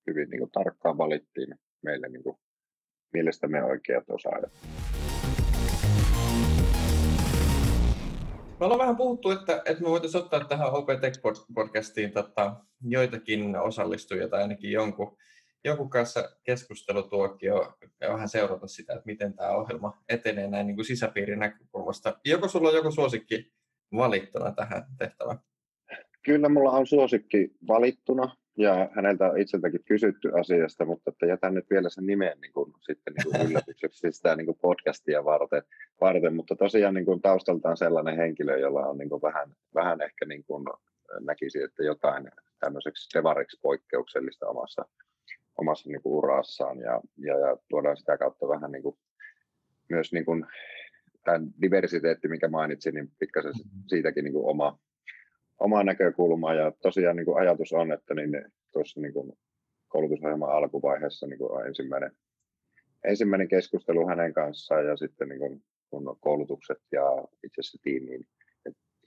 hyvin 0.08 0.30
niin 0.30 0.40
kuin 0.40 0.52
tarkkaan 0.52 0.98
valittiin 0.98 1.56
meille 1.82 2.10
niin 2.10 2.24
kuin 2.24 2.38
mielestämme 3.14 3.64
oikeat 3.64 4.04
osaajat. 4.10 4.52
Me 8.60 8.66
ollaan 8.66 8.80
vähän 8.80 8.98
puhuttu, 8.98 9.32
että, 9.32 9.62
että 9.66 9.84
me 9.84 9.90
voitaisiin 9.90 10.24
ottaa 10.24 10.44
tähän 10.44 10.74
OP 10.74 10.90
Tech-podcastiin 10.90 12.12
tota, 12.14 12.56
joitakin 12.82 13.56
osallistujia 13.56 14.28
tai 14.28 14.42
ainakin 14.42 14.72
jonkun, 14.72 15.18
jonkun 15.64 15.90
kanssa 15.90 16.30
keskustelutuokio 16.44 17.78
ja 18.02 18.10
vähän 18.10 18.30
seurata 18.30 18.68
sitä, 18.68 18.94
että 18.94 19.06
miten 19.06 19.34
tämä 19.34 19.50
ohjelma 19.50 20.04
etenee 20.10 20.48
näin 20.48 20.68
niin 20.68 20.76
kuin 20.76 20.86
sisäpiirin 20.86 21.40
näkökulmasta. 21.40 22.20
Joko 22.26 22.48
sulla 22.48 22.70
on 22.70 22.76
joku 22.76 22.92
suosikki 22.92 23.54
valittuna 23.98 24.52
tähän 24.52 24.84
tehtävään? 24.98 25.40
Kyllä 26.26 26.50
mulla 26.50 26.72
on 26.72 26.88
suosikki 26.88 27.52
valittuna 27.68 28.36
ja 28.58 28.90
häneltä 28.96 29.32
on 29.32 29.40
itseltäkin 29.40 29.84
kysytty 29.84 30.32
asiasta, 30.40 30.86
mutta 30.86 31.10
että 31.10 31.26
jätän 31.26 31.54
nyt 31.54 31.70
vielä 31.70 31.90
sen 31.90 32.06
nimen 32.06 32.38
niin 32.42 32.54
kuin, 32.54 32.74
sitten 32.82 33.14
niin 33.14 33.32
kuin 33.32 33.52
yllätykseksi 33.52 34.12
sitä 34.12 34.36
niin 34.36 34.46
kuin 34.46 34.58
podcastia 34.62 35.26
varten, 35.26 35.64
varten, 36.02 36.36
mutta 36.36 36.56
tosiaan 36.56 36.94
niin 36.94 37.06
kuin 37.06 37.22
taustaltaan 37.22 37.78
sellainen 37.78 38.18
henkilö, 38.18 38.58
jolla 38.58 38.80
on 38.80 38.98
niin 38.98 39.10
kuin 39.10 39.22
vähän, 39.22 39.56
vähän 39.76 40.02
ehkä 40.02 40.26
niin 40.26 40.44
kuin 40.44 40.66
näkisi, 41.20 41.62
että 41.62 41.84
jotain 41.84 42.32
tämmöiseksi 42.60 43.18
devariksi 43.18 43.60
poikkeuksellista 43.62 44.48
omassa, 44.48 44.86
omassa 45.58 45.90
niin 45.90 46.02
kuin 46.02 46.14
urassaan 46.14 46.80
ja, 46.80 47.02
ja, 47.18 47.40
ja, 47.40 47.58
tuodaan 47.70 47.98
sitä 47.98 48.18
kautta 48.18 48.48
vähän 48.48 48.72
niin 48.72 48.84
kuin, 48.84 48.98
myös 49.90 50.14
niin 50.14 50.26
kuin, 50.26 50.46
tämän 51.24 51.48
diversiteetti, 51.62 52.28
mikä 52.28 52.48
mainitsin, 52.48 52.94
niin 52.94 53.12
pikkasen 53.20 53.54
siitäkin 53.88 54.24
niin 54.24 54.34
kuin 54.34 54.46
oma, 54.46 54.80
omaa 55.60 55.84
näkökulmaa 55.84 56.54
ja 56.54 56.72
tosiaan 56.82 57.16
niin 57.16 57.26
kuin 57.26 57.38
ajatus 57.38 57.74
on, 57.74 57.92
että 57.92 58.14
niin 58.14 58.46
tuossa 58.72 59.02
niin 59.02 59.14
kuin 59.14 59.34
koulutusohjelman 59.88 60.52
alkuvaiheessa 60.52 61.28
niin 61.28 61.40
kuin 61.40 61.68
ensimmäinen, 61.68 62.12
ensimmäinen 63.04 63.48
keskustelu 63.48 64.08
hänen 64.08 64.34
kanssaan 64.34 64.86
ja 64.86 64.98
sitten 64.98 65.30
niin 65.30 65.40
kuin, 65.40 65.64
kun 65.90 66.18
koulutukset 66.20 66.82
ja 66.92 67.04
itse 67.44 67.62
asiassa 67.62 67.78
tiimiin 67.82 68.28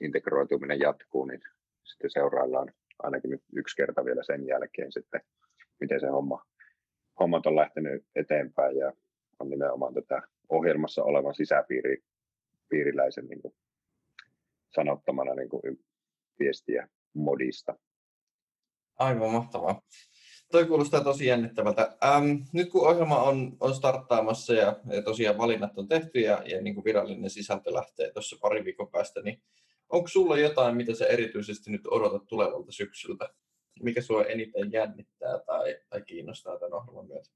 integroituminen 0.01 0.81
jatkuu, 0.81 1.25
niin 1.25 1.41
sitten 1.85 2.11
seuraillaan 2.11 2.73
ainakin 2.99 3.31
nyt 3.31 3.43
yksi 3.53 3.77
kerta 3.77 4.05
vielä 4.05 4.23
sen 4.23 4.47
jälkeen 4.47 4.93
sitten, 4.93 5.21
miten 5.81 6.01
se 6.01 6.07
homma, 6.07 6.45
hommat 7.21 7.47
on 7.47 7.57
lähtenyt 7.57 8.05
eteenpäin 8.17 8.77
ja 8.77 8.93
on 9.39 9.51
nimenomaan 9.51 9.95
tätä 9.95 10.23
ohjelmassa 10.49 11.05
olevan 11.05 11.35
sisäpiiriläisen 11.35 13.27
niin 13.27 13.43
kuin 13.43 13.55
sanottamana 14.75 15.35
niin 15.35 15.49
kuin 15.49 15.63
viestiä 16.39 16.89
modista. 17.15 17.75
Aivan 18.99 19.31
mahtavaa. 19.31 19.83
Toi 20.53 20.67
kuulostaa 20.67 21.05
tosi 21.05 21.27
jännittävältä. 21.27 21.97
Ähm, 22.05 22.27
nyt 22.53 22.71
kun 22.71 22.89
ohjelma 22.89 23.23
on, 23.23 23.57
on 23.61 23.75
starttaamassa 23.75 24.55
ja, 24.55 24.81
ja 24.91 25.03
tosiaan 25.03 25.39
valinnat 25.39 25.79
on 25.79 25.89
tehty 25.89 26.21
ja, 26.21 26.43
ja 26.47 26.63
niin 26.63 26.75
kuin 26.75 26.85
virallinen 26.85 27.31
sisältö 27.31 27.75
lähtee 27.75 28.13
tuossa 28.13 28.37
pari 28.41 28.65
viikon 28.65 28.91
päästä, 28.91 29.21
niin 29.23 29.43
onko 29.89 30.09
sulla 30.09 30.39
jotain, 30.39 30.77
mitä 30.77 30.95
sä 30.95 31.07
erityisesti 31.07 31.71
nyt 31.71 31.87
odotat 31.87 32.27
tulevalta 32.27 32.73
syksyltä? 32.73 33.29
Mikä 33.83 34.01
sua 34.01 34.25
eniten 34.25 34.73
jännittää 34.73 35.39
tai, 35.47 35.77
tai 35.89 36.03
kiinnostaa 36.03 36.59
tämän 36.59 36.75
ohjelman 36.75 37.07
myötä? 37.07 37.31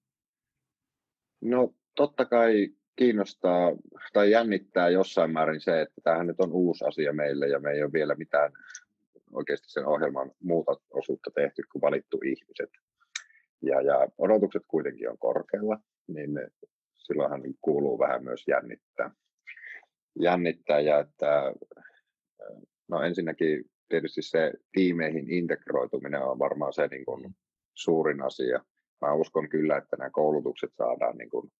No 1.40 1.74
totta 1.96 2.24
kai 2.24 2.68
kiinnostaa 2.96 3.72
tai 4.12 4.30
jännittää 4.30 4.88
jossain 4.88 5.30
määrin 5.30 5.60
se, 5.60 5.80
että 5.80 6.00
tämähän 6.04 6.26
nyt 6.26 6.40
on 6.40 6.52
uusi 6.52 6.84
asia 6.84 7.12
meille 7.12 7.48
ja 7.48 7.60
me 7.60 7.70
ei 7.70 7.82
ole 7.82 7.92
vielä 7.92 8.14
mitään 8.14 8.52
oikeasti 9.32 9.70
sen 9.70 9.86
ohjelman 9.86 10.30
muuta 10.42 10.76
osuutta 10.90 11.30
tehty 11.34 11.62
kuin 11.72 11.82
valittu 11.82 12.20
ihmiset. 12.24 12.70
Ja, 13.62 13.80
ja 13.80 14.08
odotukset 14.18 14.62
kuitenkin 14.68 15.10
on 15.10 15.18
korkealla, 15.18 15.78
niin 16.08 16.30
silloinhan 16.94 17.42
kuuluu 17.60 17.98
vähän 17.98 18.24
myös 18.24 18.44
jännittää. 18.48 19.10
Jännittää 20.20 20.80
ja 20.80 20.98
että 20.98 21.54
no 22.88 23.02
ensinnäkin 23.02 23.64
tietysti 23.88 24.22
se 24.22 24.52
tiimeihin 24.72 25.30
integroituminen 25.30 26.22
on 26.22 26.38
varmaan 26.38 26.72
se 26.72 26.86
niin 26.86 27.04
kuin 27.04 27.34
suurin 27.74 28.22
asia. 28.22 28.64
Mä 29.00 29.14
uskon 29.14 29.48
kyllä, 29.48 29.76
että 29.76 29.96
nämä 29.96 30.10
koulutukset 30.10 30.70
saadaan 30.74 31.16
niin 31.16 31.30
kuin 31.30 31.52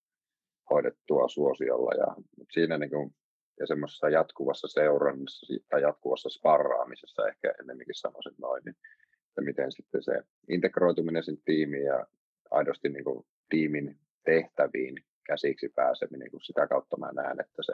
hoidettua 0.71 1.29
suosiolla 1.29 1.95
ja 1.95 2.17
siinä 2.53 2.79
niin 2.79 2.91
kuin 2.91 3.15
ja 3.63 3.67
semmoisessa 3.67 4.09
jatkuvassa 4.09 4.69
seurannassa 4.69 5.55
tai 5.71 5.83
jatkuvassa 5.83 6.29
sparraamisessa 6.29 7.29
ehkä 7.29 7.55
ennemminkin 7.61 7.95
sanoisin 7.95 8.35
noin, 8.39 8.63
niin, 8.65 8.77
että 9.29 9.41
miten 9.41 9.73
sitten 9.73 10.03
se 10.03 10.13
integroituminen 10.49 11.25
sen 11.25 11.39
tiimiin 11.45 11.85
ja 11.85 12.07
aidosti 12.51 12.89
niin 12.89 13.05
kuin 13.05 13.27
tiimin 13.49 13.99
tehtäviin 14.25 15.05
käsiksi 15.27 15.69
pääseminen, 15.69 16.31
kun 16.31 16.41
sitä 16.41 16.67
kautta 16.67 16.97
mä 16.97 17.13
näen, 17.13 17.41
että 17.41 17.63
se, 17.63 17.73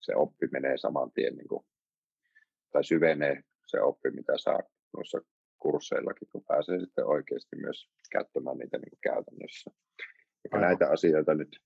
se 0.00 0.14
oppi 0.16 0.48
menee 0.52 0.76
saman 0.76 1.12
tien 1.12 1.36
niin 1.36 1.48
kuin, 1.48 1.64
tai 2.72 2.84
syvenee 2.84 3.44
se 3.66 3.80
oppi, 3.80 4.10
mitä 4.10 4.32
saa 4.36 4.60
noissa 4.96 5.20
kursseillakin, 5.58 6.28
kun 6.32 6.44
pääsee 6.48 6.80
sitten 6.80 7.06
oikeasti 7.06 7.56
myös 7.56 7.88
käyttämään 8.10 8.58
niitä 8.58 8.78
niin 8.78 8.90
kuin 8.90 9.00
käytännössä. 9.00 9.70
Ja 10.52 10.58
näitä 10.58 10.90
asioita 10.90 11.34
nyt 11.34 11.60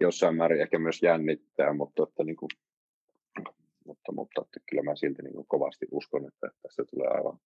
jossain 0.00 0.36
määrin 0.36 0.60
ehkä 0.60 0.78
myös 0.78 1.02
jännittää, 1.02 1.72
mutta, 1.72 2.02
että 2.02 2.24
niin 2.24 2.36
kuin, 2.36 2.50
mutta, 3.84 4.12
mutta 4.12 4.42
että 4.42 4.60
kyllä 4.70 4.82
mä 4.82 4.96
silti 4.96 5.22
niin 5.22 5.34
kuin 5.34 5.46
kovasti 5.46 5.86
uskon, 5.90 6.28
että 6.28 6.50
tästä 6.62 6.84
tulee 6.84 7.08
aivan, 7.08 7.38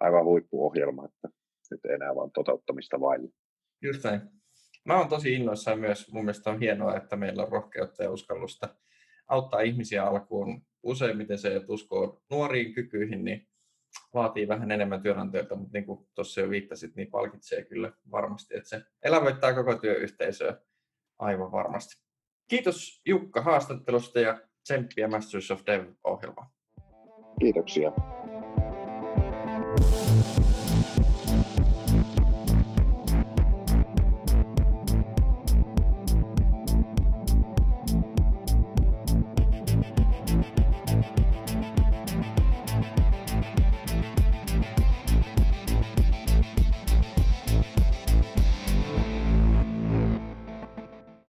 aivan 0.00 0.24
huippuohjelma, 0.24 1.04
että 1.04 1.28
nyt 1.70 1.84
enää 1.84 2.14
vaan 2.14 2.30
toteuttamista 2.30 3.00
vain. 3.00 3.34
Just 3.82 4.04
näin. 4.04 4.20
Mä 4.84 4.98
oon 4.98 5.08
tosi 5.08 5.32
innoissaan 5.32 5.78
myös. 5.78 6.12
Mun 6.12 6.24
mielestä 6.24 6.50
on 6.50 6.60
hienoa, 6.60 6.96
että 6.96 7.16
meillä 7.16 7.42
on 7.42 7.52
rohkeutta 7.52 8.02
ja 8.02 8.10
uskallusta 8.10 8.74
auttaa 9.28 9.60
ihmisiä 9.60 10.04
alkuun. 10.04 10.62
Useimmiten 10.82 11.38
se, 11.38 11.56
että 11.56 11.72
uskoo 11.72 12.22
nuoriin 12.30 12.74
kykyihin, 12.74 13.24
niin 13.24 13.48
vaatii 14.14 14.48
vähän 14.48 14.70
enemmän 14.70 15.02
työnantajilta, 15.02 15.56
mutta 15.56 15.78
niin 15.78 15.84
kuin 15.84 16.08
tuossa 16.14 16.40
jo 16.40 16.50
viittasit, 16.50 16.96
niin 16.96 17.10
palkitsee 17.10 17.64
kyllä 17.64 17.92
varmasti, 18.10 18.56
että 18.56 18.68
se 18.68 18.82
elävöittää 19.02 19.54
koko 19.54 19.74
työyhteisöä 19.74 20.60
aivan 21.18 21.52
varmasti. 21.52 22.02
Kiitos 22.48 23.02
Jukka 23.06 23.42
haastattelusta 23.42 24.20
ja 24.20 24.40
tsemppiä 24.62 25.08
Masters 25.08 25.50
of 25.50 25.60
Dev-ohjelmaan. 25.66 26.50
Kiitoksia. 27.40 27.92